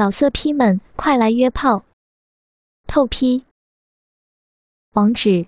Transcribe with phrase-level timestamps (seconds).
[0.00, 1.84] 老色批们，快来约炮！
[2.86, 3.44] 透批。
[4.92, 5.46] 网址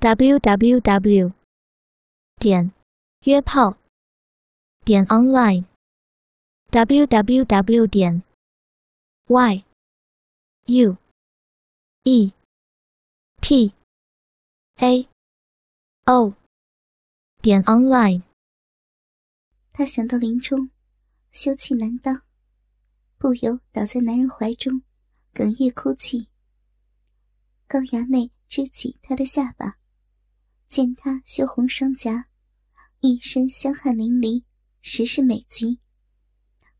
[0.00, 1.32] ：w w w
[2.40, 2.72] 点
[3.20, 3.76] 约炮
[4.84, 5.64] 点 online
[6.70, 8.24] w w w 点
[9.28, 9.64] y
[10.64, 10.96] u
[12.02, 12.32] e
[13.40, 13.72] p
[14.78, 15.08] a
[16.06, 16.34] o
[17.40, 18.22] 点 online。
[19.72, 20.68] 他想到林冲，
[21.30, 22.25] 羞气难当。
[23.18, 24.82] 不由倒在男人怀中，
[25.34, 26.28] 哽咽哭泣。
[27.66, 29.78] 高衙内支起他的下巴，
[30.68, 32.28] 见他羞红双颊，
[33.00, 34.44] 一身香汗淋漓，
[34.82, 35.80] 实是美极，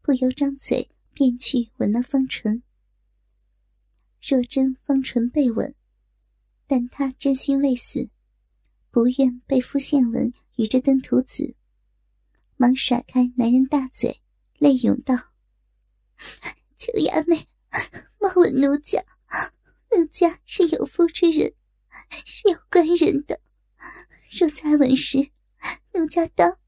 [0.02, 2.62] 不由张嘴便去吻那芳唇。
[4.21, 5.74] 若真芳唇被吻，
[6.66, 8.10] 但他真心未死，
[8.91, 11.57] 不愿被夫献吻与这登徒子，
[12.57, 14.21] 忙甩开男人大嘴，
[14.59, 15.15] 泪涌道。
[16.79, 17.47] 求衙内，
[18.19, 19.02] 莫吻奴家，
[19.91, 21.52] 奴家是有夫之人，
[22.24, 23.40] 是有官人的。
[24.30, 25.30] 若再吻时，
[25.95, 26.59] 奴家当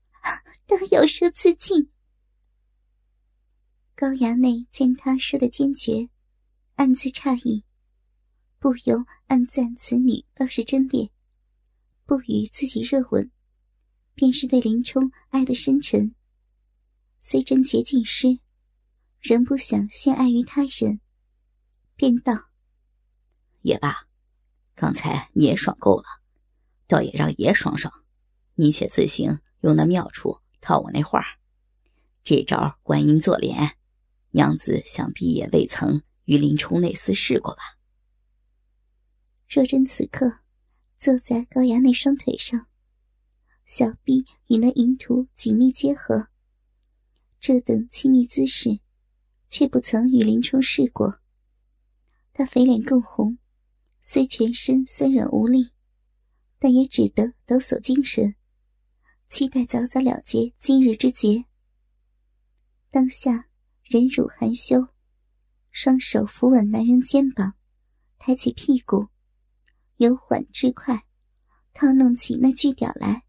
[0.66, 1.90] 当咬舌自尽。
[3.94, 6.08] 高衙内见他说的坚决，
[6.76, 7.64] 暗自诧异，
[8.58, 11.10] 不由暗赞此女倒是真烈，
[12.06, 13.30] 不与自己热吻，
[14.14, 16.14] 便是对林冲爱的深沉。
[17.20, 18.40] 虽贞洁尽失。
[19.20, 21.00] 仍不想陷爱于他人，
[21.96, 22.50] 便道
[23.62, 24.06] ：“也罢，
[24.74, 26.04] 刚才你也爽够了，
[26.86, 27.92] 倒也让爷爽爽。
[28.54, 31.24] 你且自行用那妙处套我那话。
[32.22, 33.76] 这招观音坐莲，
[34.30, 37.62] 娘子想必也未曾与林冲那厮试过吧？”
[39.48, 40.40] 若真此刻
[40.98, 42.66] 坐在高衙内双腿上，
[43.66, 46.28] 小臂与那淫徒紧密结合，
[47.40, 48.80] 这等亲密姿势。
[49.48, 51.20] 却不曾与林冲试过。
[52.32, 53.38] 他肥脸更红，
[54.00, 55.72] 虽全身酸软无力，
[56.58, 58.36] 但也只得抖擞精神，
[59.28, 61.46] 期待早早了结今日之劫。
[62.90, 63.48] 当下
[63.82, 64.86] 忍辱含羞，
[65.70, 67.54] 双手扶稳男人肩膀，
[68.18, 69.08] 抬起屁股，
[69.96, 71.06] 由缓至快，
[71.74, 73.24] 套弄起那巨屌来。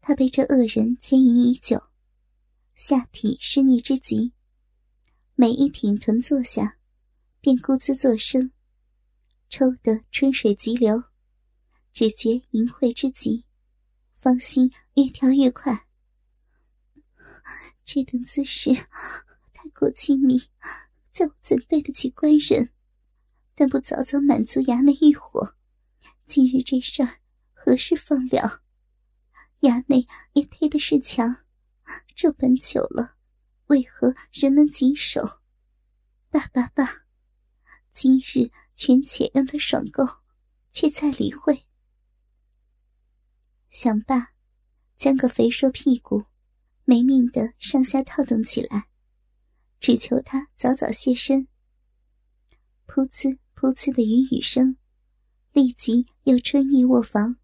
[0.00, 1.80] 他被这恶人奸淫已久，
[2.74, 4.34] 下体湿腻之极。
[5.34, 6.78] 每一挺臀坐下，
[7.40, 8.52] 便咕滋作声，
[9.48, 11.02] 抽得春水急流，
[11.92, 13.46] 只觉淫秽之极，
[14.14, 15.86] 芳心越跳越快。
[17.84, 18.74] 这等姿势
[19.52, 20.38] 太过亲密，
[21.12, 22.70] 叫我怎对得起官人？
[23.54, 25.56] 但不早早满足衙内欲火，
[26.26, 27.20] 今日这事儿
[27.52, 28.62] 何时放了？
[29.60, 31.44] 衙内也忒的是强，
[32.14, 33.16] 这般久了。
[33.72, 35.40] 为何仍能紧守？
[36.28, 37.06] 罢罢罢，
[37.90, 40.06] 今日全且让他爽够，
[40.70, 41.64] 却再理会。
[43.70, 44.34] 想罢，
[44.98, 46.26] 将个肥硕屁股
[46.84, 48.88] 没命的上下套动起来，
[49.80, 51.48] 只求他早早现身。
[52.86, 54.76] 噗呲噗呲的云雨声，
[55.52, 57.38] 立即又春意卧房。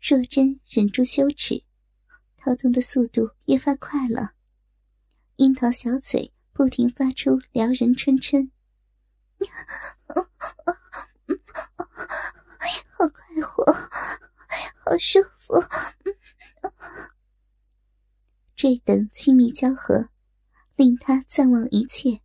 [0.00, 1.64] 若真忍住羞耻，
[2.36, 4.35] 套动的速度越发快了。
[5.36, 8.50] 樱桃小嘴不停发出撩人春嗔，
[12.88, 13.62] 好快活，
[14.82, 15.62] 好舒服。
[18.54, 20.08] 这等亲密交合，
[20.74, 22.22] 令他暂忘一切，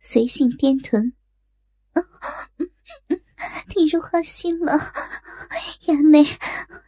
[0.00, 1.12] 随性颠臀，
[3.68, 4.72] 听入花心了。
[5.86, 6.22] 衙内，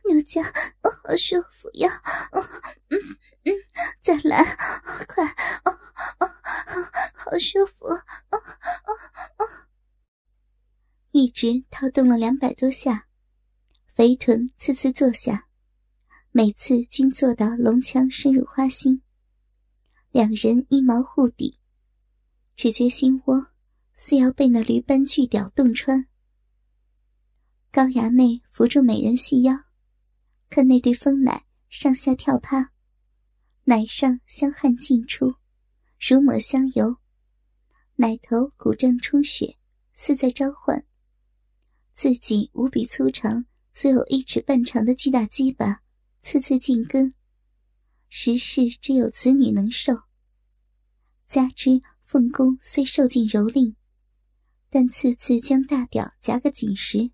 [0.09, 0.43] 奴家
[0.83, 1.91] 好舒服呀！
[2.89, 2.99] 嗯
[3.45, 3.53] 嗯，
[4.01, 4.45] 再来，
[5.09, 5.25] 快！
[5.65, 5.79] 哦
[6.21, 6.31] 哦，
[7.17, 7.87] 好舒服！
[7.87, 8.93] 哦哦
[9.39, 9.47] 哦，
[11.11, 13.09] 一直套动了两百多下，
[13.95, 15.49] 肥臀次次坐下，
[16.31, 19.03] 每次均做到龙枪深入花心，
[20.11, 21.59] 两人一毛护底，
[22.55, 23.49] 只觉心窝
[23.95, 26.07] 似要被那驴般巨屌洞穿。
[27.75, 29.55] 高衙内扶住美人细腰，
[30.51, 32.71] 看那对丰奶上下跳趴。
[33.65, 35.37] 奶上香汗尽出，
[35.99, 36.97] 如抹香油；
[37.97, 39.57] 奶头鼓胀充血，
[39.95, 40.85] 似在召唤。
[41.95, 45.81] 自己无比粗长，足有一尺半长的巨大鸡巴，
[46.21, 47.15] 次次进根，
[48.11, 49.95] 实是只有子女能受。
[51.27, 53.75] 加之凤宫虽受尽蹂躏，
[54.69, 57.11] 但次次将大屌夹个紧实，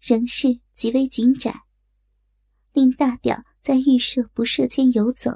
[0.00, 1.64] 仍是极为紧窄，
[2.72, 5.32] 令大屌在预设不设间游走。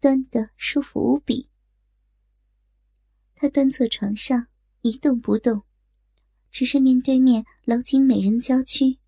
[0.00, 1.50] 端得舒服无比，
[3.34, 4.46] 他端坐床上
[4.82, 5.64] 一动不动，
[6.52, 8.98] 只是面对面搂紧美人娇躯，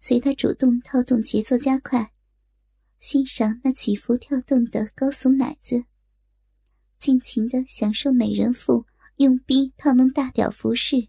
[0.00, 2.12] 随他主动套动节奏加快，
[2.98, 5.84] 欣赏那起伏跳动的高耸奶子，
[6.98, 8.84] 尽情的享受美人妇
[9.16, 11.08] 用逼套弄大屌服饰。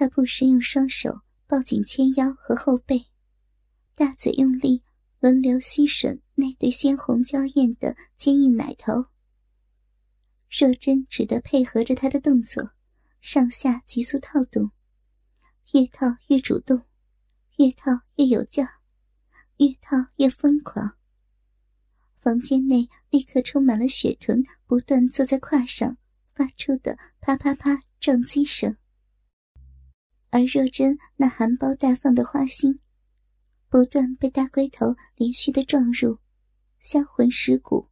[0.00, 3.04] 他不时用双手抱紧纤腰和后背，
[3.94, 4.82] 大嘴用力
[5.18, 9.08] 轮流吸吮那对鲜红娇艳的坚硬奶头。
[10.48, 12.70] 若真只得配合着他的动作，
[13.20, 14.70] 上下急速套动，
[15.72, 16.80] 越套越主动，
[17.58, 18.66] 越套越有劲，
[19.58, 20.96] 越套越疯狂。
[22.18, 25.98] 房间内立刻充满了雪臀不断坐在胯上
[26.32, 28.74] 发出的啪啪啪撞击声。
[30.30, 32.78] 而若真那含苞待放的花心，
[33.68, 36.18] 不断被大龟头连续的撞入，
[36.78, 37.88] 销魂蚀骨，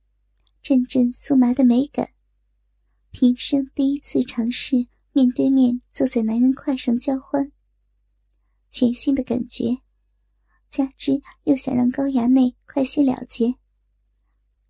[0.63, 2.11] 阵阵酥麻的美感。
[3.11, 7.51] 平生第一次尝试面对面坐在男人胯上交欢，
[8.71, 9.79] 全新的感觉，
[10.71, 13.57] 加之又想让高衙内快些了结，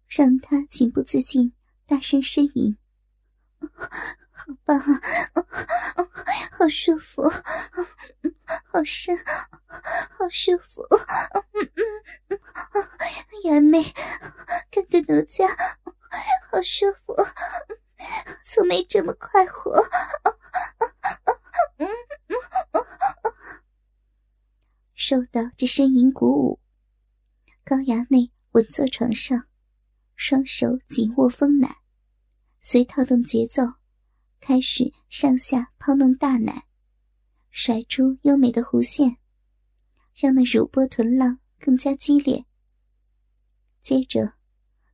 [0.06, 1.52] 让他情不自禁
[1.84, 2.78] 大声呻吟。
[3.60, 5.00] 好棒啊！
[6.52, 7.28] 好舒服，
[8.66, 9.16] 好深，
[10.10, 10.82] 好舒服。
[11.52, 11.70] 嗯
[12.28, 12.40] 嗯，
[13.44, 13.82] 衙内，
[14.70, 15.48] 看着奴家，
[16.50, 17.14] 好舒服，
[18.46, 19.84] 从没这么快活。
[24.94, 26.60] 受到这呻吟鼓舞，
[27.64, 29.46] 高衙内稳坐床上，
[30.16, 31.76] 双手紧握丰奶。
[32.70, 33.62] 随套动节奏，
[34.40, 36.66] 开始上下抛弄大奶，
[37.50, 39.16] 甩出优美的弧线，
[40.14, 42.44] 让那乳波臀浪更加激烈。
[43.80, 44.34] 接着，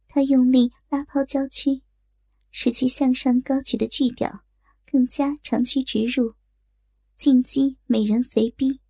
[0.06, 1.82] 他用力拉抛娇躯，
[2.53, 4.44] 使其向上高举的巨屌
[4.87, 6.32] 更加长驱直入，
[7.17, 8.81] 进击美人肥逼。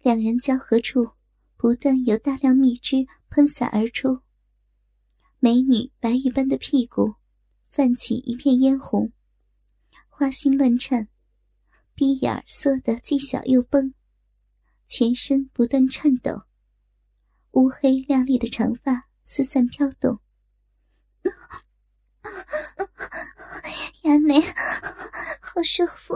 [0.00, 1.10] 两人交合处，
[1.58, 4.22] 不断有大量蜜汁喷洒而出，
[5.40, 7.16] 美女白玉般的屁股。
[7.74, 9.10] 泛起一片嫣红，
[10.08, 11.08] 花心乱颤，
[11.92, 13.92] 鼻眼缩得既小又崩，
[14.86, 16.44] 全身不断颤抖，
[17.50, 20.20] 乌黑亮丽的长发四散飘动。
[24.04, 24.40] 衙内，
[25.42, 26.14] 好舒服，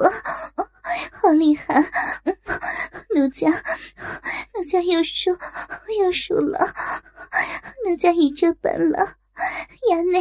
[1.11, 1.75] 好厉害！
[3.17, 3.51] 奴家，
[4.55, 5.33] 奴家又输
[5.99, 6.73] 又输了，
[7.85, 9.17] 奴家已这本了。
[9.89, 10.21] 衙内，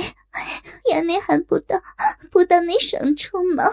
[0.94, 1.82] 衙内还不到，
[2.30, 3.64] 不到那爽处吗？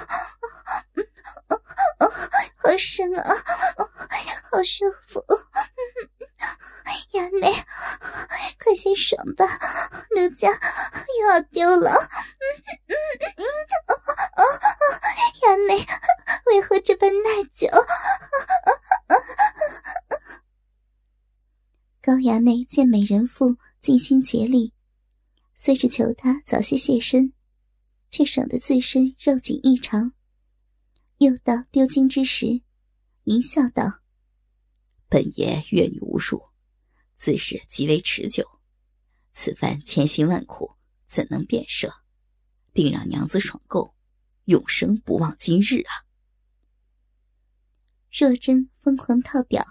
[2.57, 3.37] 好深啊，
[4.51, 5.23] 好舒服。
[7.13, 7.53] 衙内，
[8.59, 9.45] 快些爽吧，
[10.17, 11.91] 奴家又要丢了。
[15.43, 15.87] 衙内，
[16.47, 17.69] 为何这般耐久？
[22.01, 24.73] 高衙内见美人妇尽心竭力。
[25.57, 27.35] 虽是求他早些现身，
[28.11, 30.13] 却省得自身肉紧异常。
[31.19, 32.63] 又到丢金之时，
[33.23, 34.03] 淫笑道
[35.09, 36.49] ：“本爷阅女无数，
[37.15, 38.59] 自是极为持久。
[39.35, 40.73] 此番千辛万苦，
[41.07, 41.95] 怎能便舍？
[42.73, 43.95] 定让娘子爽够，
[44.47, 46.11] 永生不忘今日啊！”
[48.11, 49.65] 若真疯狂套表，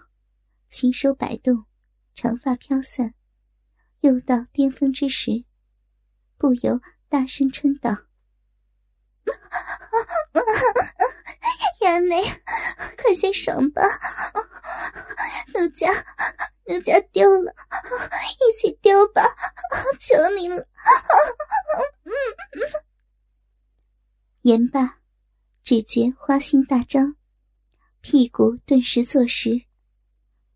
[0.69, 1.65] 轻手摆动，
[2.15, 3.13] 长发飘散。
[3.99, 5.43] 又到巅峰之时。
[6.43, 7.87] 不由大声嗔道
[11.79, 12.21] ：“衙内，
[13.01, 13.81] 快些爽吧！
[15.53, 15.89] 奴家，
[16.65, 17.55] 奴家丢了，
[18.41, 19.23] 一起丢吧！
[19.97, 20.67] 求你了！”
[24.43, 24.99] 言罢，
[25.63, 27.15] 只觉花心大张，
[28.01, 29.63] 屁股顿时坐实，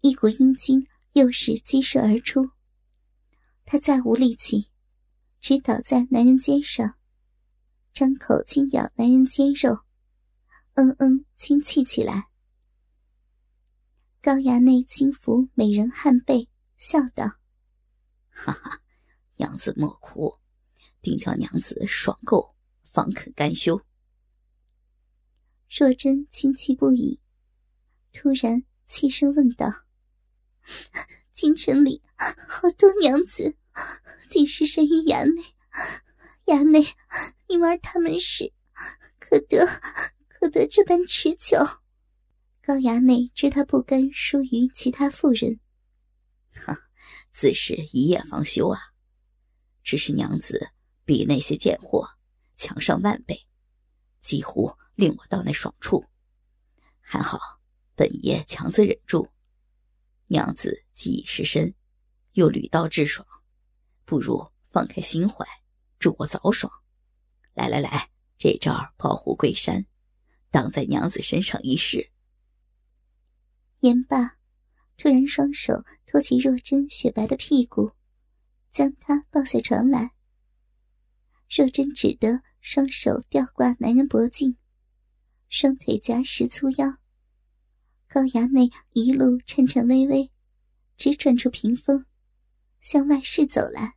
[0.02, 2.50] 一股阴茎又是激射而出，
[3.64, 4.70] 他再无力气。
[5.40, 6.98] 直倒在男人肩上，
[7.94, 9.84] 张口轻咬男人肩肉，
[10.74, 12.30] 嗯嗯轻气起来。
[14.22, 17.38] 高衙内轻抚美人汗背，笑道
[18.30, 18.82] ：“哈哈，
[19.36, 20.38] 娘子莫哭，
[21.02, 23.80] 定叫娘子爽够，方肯甘休。”
[25.70, 27.22] 若真惊泣不已，
[28.12, 29.86] 突然气声问道
[31.32, 32.02] ：“京城里
[32.48, 33.56] 好多娘子。”
[34.30, 35.42] 竟是生于衙内，
[36.46, 36.86] 衙内，
[37.48, 38.54] 你玩他们时，
[39.20, 39.66] 可得
[40.28, 41.58] 可得这般持久？
[42.62, 45.60] 高衙内知他不甘输于其他妇人，
[46.54, 46.78] 哈，
[47.32, 48.80] 自是一夜方休啊。
[49.84, 50.70] 只是娘子
[51.06, 52.10] 比那些贱货，
[52.58, 53.48] 强上万倍，
[54.20, 56.04] 几乎令我到那爽处。
[57.00, 57.40] 还好，
[57.96, 59.30] 本爷强自忍住。
[60.26, 61.74] 娘子既已失身，
[62.34, 63.26] 又屡刀至爽，
[64.08, 65.46] 不如放开心怀，
[66.00, 66.72] 祝我早爽。
[67.54, 69.86] 来来来，这招炮虎归山，
[70.50, 72.10] 挡在娘子身上一试。
[73.82, 74.38] 言罢，
[74.96, 77.92] 突然双手托起若真雪白的屁股，
[78.72, 80.14] 将她抱下床来。
[81.50, 84.56] 若真只得双手吊挂男人脖颈，
[85.50, 86.98] 双腿夹实粗腰。
[88.08, 90.32] 高衙内一路颤颤巍巍，
[90.96, 92.06] 直转出屏风，
[92.80, 93.97] 向外室走来。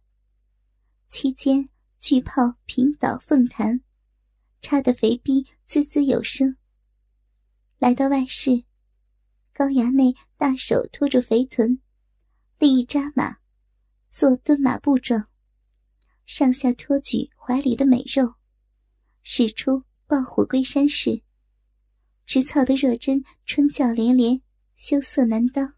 [1.10, 3.80] 期间巨炮频倒凤弹，
[4.62, 6.56] 插得肥逼滋滋有声。
[7.78, 8.62] 来到外室，
[9.52, 11.80] 高衙内大手托住肥臀，
[12.58, 13.38] 立一扎马，
[14.08, 15.26] 做蹲马步状，
[16.26, 18.36] 上下托举怀里的美肉，
[19.24, 21.22] 使出抱虎归山式。
[22.24, 24.40] 直操的若真春叫连连，
[24.76, 25.74] 羞涩难当，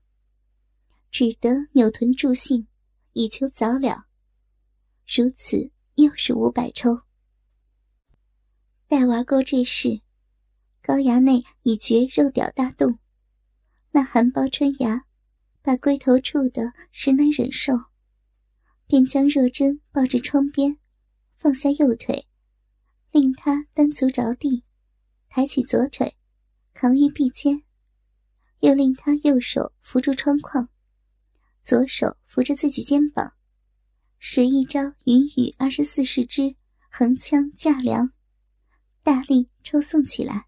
[1.11, 2.69] 只得扭臀助兴，
[3.15, 4.09] 以求早了。
[5.15, 7.03] 如此又是五百抽。
[8.89, 10.01] 待玩够这事，
[10.81, 12.99] 高衙内已觉肉屌大动，
[13.91, 15.05] 那含苞春芽
[15.61, 17.75] 把龟头处的实难忍受，
[18.87, 20.79] 便将若真抱至窗边，
[21.37, 22.27] 放下右腿，
[23.11, 24.65] 令他单足着地，
[25.29, 26.17] 抬起左腿。
[26.73, 27.65] 扛于臂间，
[28.61, 30.71] 又令他右手扶住窗框，
[31.61, 33.35] 左手扶着自己肩膀，
[34.25, 36.55] 使一招云雨二十四式之
[36.89, 38.13] 横枪架梁，
[39.03, 40.47] 大力抽送起来。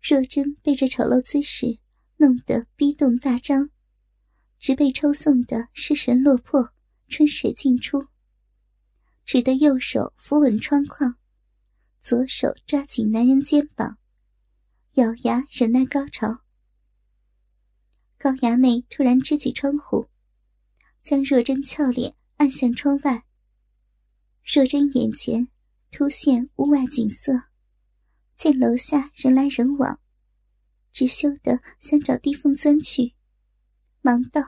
[0.00, 1.78] 若真被这丑陋姿势
[2.16, 3.68] 弄得逼动大张，
[4.58, 6.70] 直被抽送的失神落魄，
[7.08, 8.06] 春水尽出，
[9.26, 11.16] 只得右手扶稳窗框，
[12.00, 13.98] 左手抓紧男人肩膀。
[14.94, 16.38] 咬牙忍耐高潮，
[18.16, 20.08] 高衙内突然支起窗户，
[21.02, 23.24] 将若真俏脸按向窗外。
[24.44, 25.48] 若真眼前
[25.90, 27.32] 突现屋外景色，
[28.36, 30.00] 见楼下人来人往，
[30.92, 33.14] 只羞得想找地缝钻去，
[34.00, 34.40] 忙道：“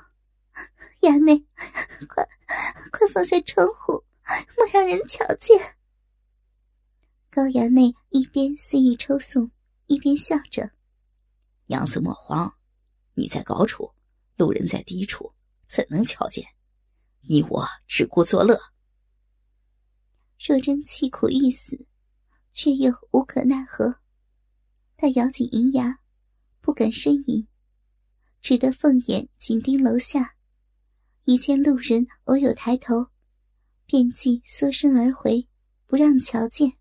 [1.02, 1.46] 衙内，
[2.08, 2.26] 快
[2.90, 4.04] 快放下窗户，
[4.56, 5.76] 莫让人瞧见。”
[7.30, 9.50] 高衙内一边肆意抽送。
[9.87, 10.70] 一边笑着，
[11.66, 12.54] 娘子莫慌，
[13.12, 13.92] 你在高处，
[14.38, 15.34] 路人在低处，
[15.75, 16.47] 怎能瞧见？
[17.23, 18.57] 你我只顾作乐。
[20.38, 21.88] 若真气苦欲死，
[22.52, 23.99] 却又无可奈何，
[24.97, 25.99] 她咬紧银牙，
[26.61, 27.49] 不敢呻吟，
[28.40, 30.37] 只得凤眼紧盯楼下。
[31.25, 33.09] 一见路人偶有抬头，
[33.85, 35.49] 便即缩身而回，
[35.87, 36.75] 不让瞧见。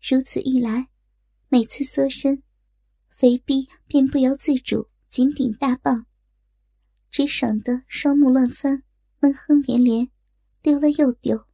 [0.00, 0.88] 如此一来。
[1.50, 2.42] 每次缩身，
[3.10, 6.06] 肥逼便不由自主紧顶大棒，
[7.10, 8.82] 直爽得双目乱翻，
[9.18, 10.08] 闷哼连连，
[10.62, 11.46] 丢了又丢。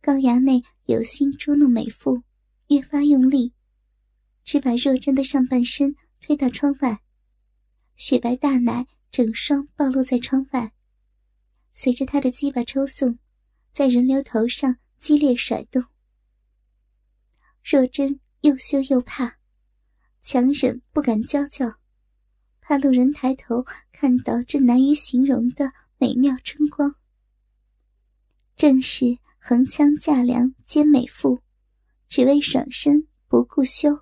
[0.00, 2.22] 高衙内有心捉弄美妇，
[2.68, 3.52] 越发用力，
[4.44, 7.00] 只把若真的上半身推到窗外，
[7.96, 10.72] 雪白大奶整双暴露在窗外，
[11.72, 13.18] 随着他的鸡巴抽送，
[13.70, 15.84] 在人流头上激烈甩动。
[17.62, 18.20] 若真。
[18.42, 19.38] 又羞又怕，
[20.22, 21.80] 强忍不敢娇叫，
[22.68, 26.96] 怕路人抬头看到这难于形容的美妙春光。
[28.56, 31.40] 正是横枪架梁兼美妇，
[32.08, 34.00] 只为爽身不顾羞。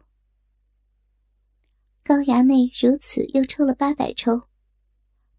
[2.03, 4.49] 高衙内如此又抽了八百抽，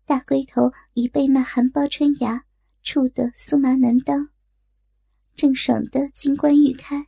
[0.06, 2.46] 大龟头已被那含苞春芽
[2.84, 4.30] 触得酥麻难当，
[5.34, 7.08] 正爽的金冠欲开。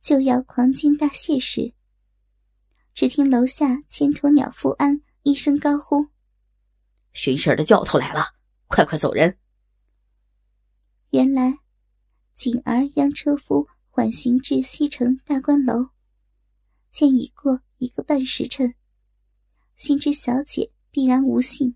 [0.00, 1.74] 就要狂惊大泄时，
[2.94, 6.08] 只听楼下千鸵鸟富安一声高呼
[7.14, 8.34] ：“巡视的教头来了，
[8.66, 9.38] 快快走人！”
[11.12, 11.60] 原来，
[12.34, 15.88] 锦儿将车夫缓行至西城大观楼，
[16.90, 18.74] 见已过一个半时辰，
[19.76, 21.74] 心知小姐必然无信，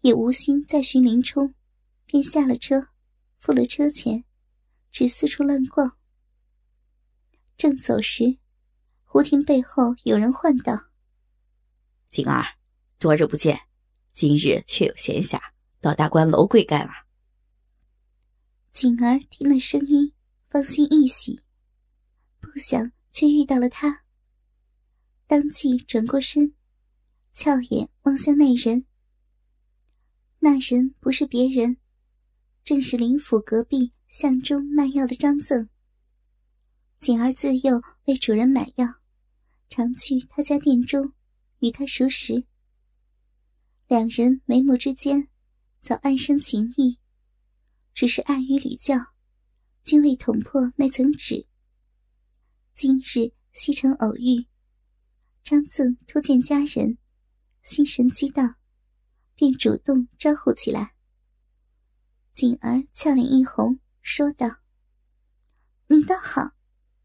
[0.00, 1.54] 也无心再寻林冲，
[2.06, 2.88] 便下了车，
[3.38, 4.24] 付了车钱，
[4.90, 5.98] 只四处乱逛。
[7.58, 8.38] 正走时，
[9.04, 10.74] 忽听背后有人唤道
[12.16, 12.46] ：“景儿，
[12.98, 13.60] 多日不见，
[14.14, 15.38] 今日却有闲暇，
[15.82, 17.04] 到大观楼贵干啊？”
[18.72, 20.14] 景儿听了声音，
[20.48, 21.42] 芳心一喜，
[22.40, 24.04] 不想却遇到了他，
[25.26, 26.54] 当即转过身，
[27.32, 28.86] 俏眼望向那人。
[30.38, 31.76] 那人不是别人，
[32.64, 35.68] 正是林府隔壁巷中卖药的张赠。
[36.98, 38.86] 锦儿自幼为主人买药，
[39.68, 41.12] 常去他家店中
[41.60, 42.46] 与他熟识。
[43.86, 45.28] 两人眉目之间
[45.80, 46.98] 早暗生情意，
[47.94, 48.96] 只是碍于礼教，
[49.82, 51.46] 均未捅破那层纸。
[52.72, 54.46] 今日西城偶遇，
[55.42, 56.98] 张赠突见家人，
[57.62, 58.56] 心神激荡，
[59.34, 60.94] 便主动招呼起来。
[62.32, 64.58] 锦儿俏脸一红，说道
[65.88, 66.50] ：“你倒好，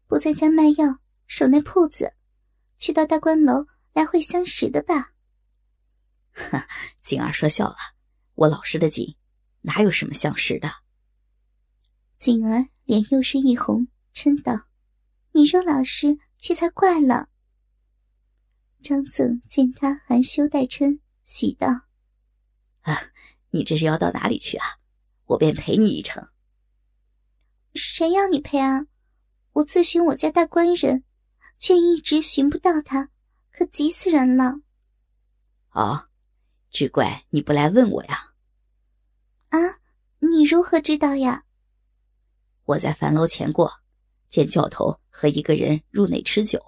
[0.06, 2.12] 不在家卖药，守那铺子，
[2.76, 5.12] 去到大观楼来回相识的吧？”
[6.32, 6.66] 哈，
[7.02, 7.76] 锦儿说笑了，
[8.34, 9.16] 我老实的紧，
[9.60, 10.70] 哪有什么相识的？
[12.18, 14.68] 锦儿脸又是一红，嗔道
[15.32, 17.28] ：“你说老实，却才怪了。”
[18.82, 21.68] 张总见他含羞带嗔，喜道
[22.82, 22.98] ：“啊，
[23.50, 24.66] 你这是要到哪里去啊？”
[25.26, 26.28] 我便陪你一程。
[27.74, 28.86] 谁要你陪啊？
[29.52, 31.04] 我自寻我家大官人，
[31.58, 33.08] 却一直寻不到他，
[33.52, 34.60] 可急死人了。
[35.70, 36.08] 哦，
[36.70, 38.34] 只怪你不来问我呀。
[39.50, 39.58] 啊，
[40.18, 41.44] 你如何知道呀？
[42.64, 43.72] 我在樊楼前过，
[44.28, 46.58] 见教头和一个人入内吃酒。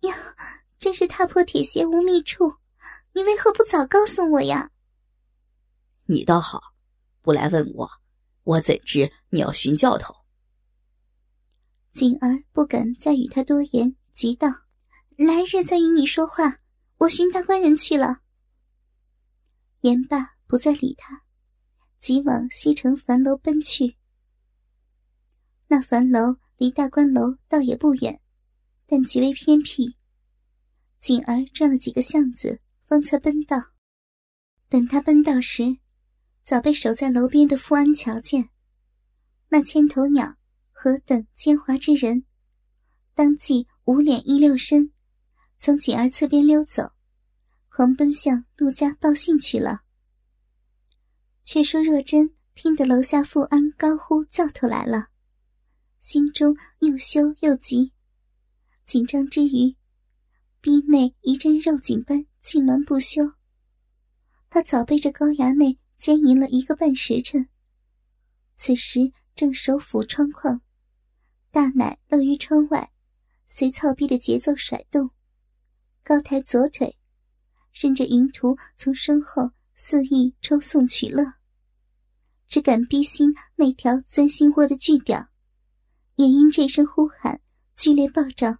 [0.00, 0.14] 呀，
[0.78, 2.56] 真是踏破铁鞋无觅处！
[3.12, 4.70] 你为何不早告诉我呀？
[6.04, 6.62] 你倒好。
[7.22, 7.90] 不来问我，
[8.44, 10.14] 我怎知你要寻教头？
[11.92, 14.48] 锦儿不敢再与他多言，急道
[15.22, 16.60] ：“来日再与你说话，
[16.96, 18.22] 我寻大官人去了。”
[19.82, 21.24] 言罢，不再理他，
[21.98, 23.96] 即往西城樊楼奔去。
[25.66, 28.18] 那樊楼离大观楼倒也不远，
[28.86, 29.94] 但极为偏僻。
[30.98, 33.58] 锦儿转了几个巷子，方才奔到。
[34.70, 35.76] 等他奔到时，
[36.44, 38.48] 早被守在楼边的富安瞧见，
[39.50, 40.36] 那千头鸟
[40.72, 42.24] 何等奸猾之人，
[43.12, 44.90] 当即捂脸一溜身，
[45.62, 46.90] 从锦儿侧边溜走，
[47.68, 49.82] 狂奔向陆家报信去了。
[51.42, 55.08] 却说若真听得楼下富安高呼教头来了，
[55.98, 57.92] 心中又羞又急，
[58.86, 59.76] 紧张之余，
[60.62, 63.34] 逼内一阵肉紧般痉挛不休。
[64.48, 65.78] 他早被这高衙内。
[66.00, 67.50] 奸淫了一个半时辰，
[68.56, 70.62] 此时正手抚窗框，
[71.50, 72.90] 大奶露于窗外，
[73.46, 75.10] 随操逼的节奏甩动，
[76.02, 76.96] 高抬左腿，
[77.72, 81.34] 顺着淫徒从身后肆意抽送取乐，
[82.46, 85.28] 只敢逼心那条钻心窝的巨屌，
[86.16, 87.40] 也因这声呼喊
[87.76, 88.58] 剧烈暴涨，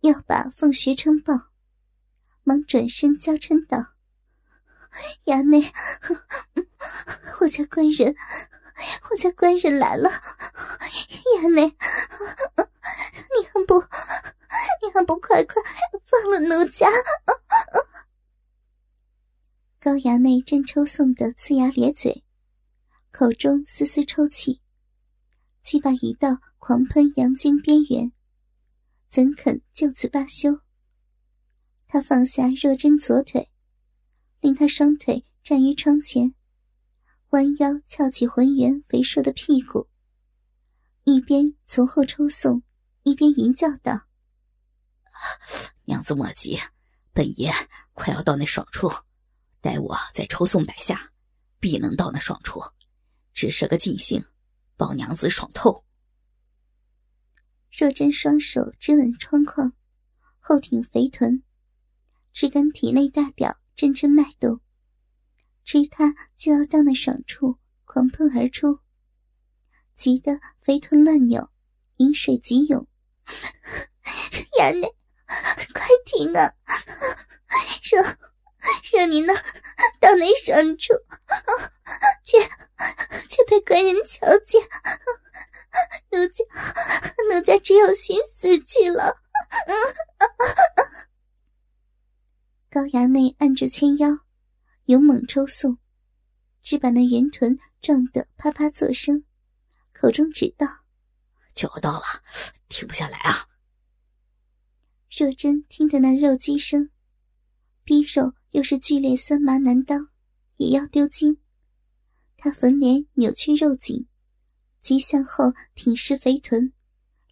[0.00, 1.34] 要把凤穴撑爆，
[2.42, 3.92] 忙转身娇嗔道。
[5.26, 5.70] 衙内，
[7.40, 8.14] 我家官人，
[9.10, 10.10] 我家官人来了。
[10.10, 13.80] 衙内，你还不，
[14.82, 15.62] 你还不快快
[16.04, 16.86] 放了奴家？
[19.80, 22.24] 高衙内正抽送的呲牙咧嘴，
[23.10, 24.60] 口中丝丝抽泣，
[25.62, 28.12] 鸡巴已到狂喷阳精边缘，
[29.08, 30.60] 怎肯就此罢休？
[31.86, 33.50] 他放下若真左腿。
[34.40, 36.34] 令他双腿站于窗前，
[37.36, 39.90] 弯腰翘起浑圆肥硕的屁股，
[41.04, 42.62] 一边从后抽送，
[43.02, 44.06] 一边吟叫道
[45.84, 46.58] ：“娘子莫急，
[47.12, 47.52] 本爷
[47.92, 48.90] 快要到那爽处，
[49.60, 51.12] 待我再抽送百下，
[51.60, 52.58] 必能到那爽处。
[53.34, 54.24] 只是个尽兴，
[54.74, 55.84] 保娘子爽透。”
[57.70, 59.74] 若真双手支稳窗框，
[60.38, 61.42] 后挺肥臀，
[62.32, 63.58] 只感体内大屌。
[63.74, 64.62] 阵阵脉动，
[65.66, 68.78] 知他就要到那爽处，狂喷而出，
[69.96, 71.50] 急得肥臀乱扭，
[71.96, 72.86] 饮水急涌。
[74.60, 74.94] 衙内，
[75.74, 76.54] 快停啊！
[77.90, 78.00] 若
[78.92, 79.34] 若你能
[79.98, 80.92] 到那爽处，
[82.22, 82.38] 却
[83.28, 84.62] 却被官人瞧见，
[86.12, 86.44] 奴家
[87.28, 89.16] 奴家只有寻死去了。
[92.70, 94.10] 高衙内按住纤腰，
[94.86, 95.78] 勇猛抽送，
[96.60, 99.24] 只把那圆臀撞得啪啪作声，
[99.92, 100.66] 口中只道
[101.54, 102.04] ：“就要到了，
[102.68, 103.48] 停不下来啊！”
[105.10, 106.90] 若真听得那肉鸡声，
[107.84, 110.08] 匕首又是剧烈酸麻难当，
[110.56, 111.38] 也要丢精。
[112.36, 114.06] 他粉脸扭曲肉紧，
[114.80, 116.72] 即向后挺尸肥臀，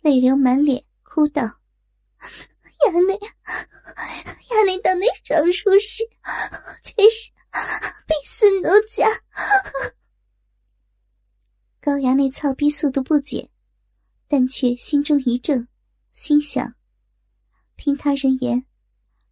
[0.00, 1.42] 泪流满脸，哭道。
[1.42, 6.02] 亚内，亚内到那上书时，
[6.82, 7.30] 却是
[8.06, 9.06] 必死奴家。
[11.80, 13.50] 高衙内操逼速度不减，
[14.26, 15.68] 但却心中一怔，
[16.12, 16.74] 心想：
[17.76, 18.64] 听他人言，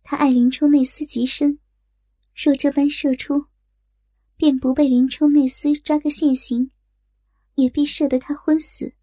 [0.02, 1.58] 他爱林冲内丝极深，
[2.34, 3.46] 若这般射出，
[4.36, 6.70] 便不被林冲内丝抓个现行，
[7.54, 8.94] 也必射得他昏死。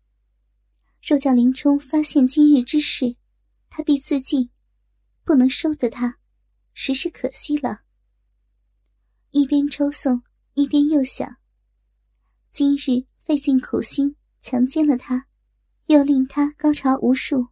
[1.01, 3.15] 若叫林冲发现今日之事，
[3.69, 4.49] 他必自尽，
[5.23, 6.19] 不能收得他，
[6.73, 7.81] 实是可惜了。
[9.31, 11.37] 一边抽送，一边又想：
[12.51, 15.27] 今日费尽苦心强奸了他，
[15.85, 17.49] 又令他高潮无数，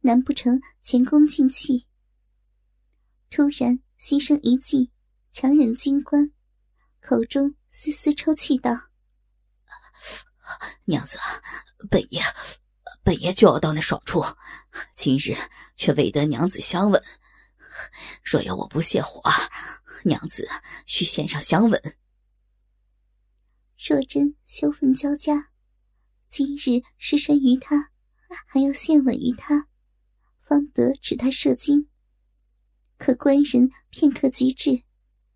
[0.00, 1.86] 难不成前功尽弃？
[3.30, 4.92] 突然心生一计，
[5.30, 6.30] 强忍金冠，
[7.00, 8.72] 口中丝丝抽泣道
[10.84, 11.18] ：“娘子，
[11.88, 12.22] 本爷。”
[13.04, 14.22] 本爷就要到那爽处，
[14.94, 15.36] 今日
[15.74, 17.02] 却未得娘子相吻。
[18.22, 19.22] 若要我不泄火，
[20.04, 20.48] 娘子
[20.86, 21.96] 需献上香吻。
[23.76, 25.50] 若真羞愤交加，
[26.30, 27.90] 今日失身于他，
[28.46, 29.68] 还要献吻于他，
[30.40, 31.88] 方得指他射精。
[32.96, 34.84] 可官人片刻即至，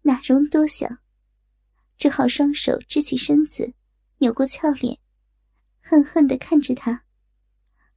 [0.02, 1.00] 哪容多想？
[1.98, 3.74] 只好双手支起身子，
[4.18, 4.98] 扭过俏脸，
[5.80, 7.04] 恨恨的看着他。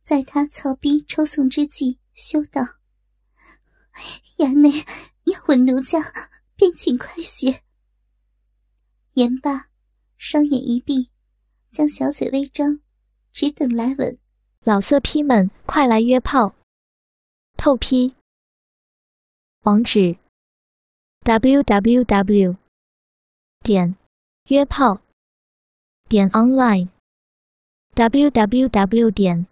[0.02, 2.64] 在他操逼抽送之际，羞道
[4.38, 4.86] ：“衙内
[5.26, 6.00] 要吻奴家，
[6.56, 7.64] 便请快些。”
[9.14, 9.68] 言罢，
[10.18, 11.10] 双眼一闭，
[11.70, 12.80] 将小嘴微张，
[13.32, 14.18] 只等来吻。
[14.64, 16.56] 老色批们，快来约炮！
[17.58, 18.16] 透批。
[19.62, 20.18] 网址
[21.24, 22.58] ：w w w.
[23.62, 23.98] 点
[24.46, 25.02] 约炮
[26.08, 26.88] 点 online
[27.94, 29.12] w w w.
[29.12, 29.48] 点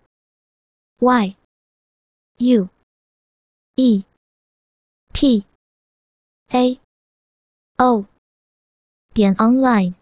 [1.00, 1.36] y
[2.38, 2.70] u
[3.76, 4.06] e
[5.19, 5.43] p
[6.49, 6.80] a
[7.80, 8.06] o
[9.15, 9.95] 点 online。